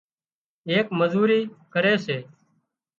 ايڪ 0.69 0.87
مزوري 0.99 1.39
ڪري 1.73 1.93
سي 2.05 2.17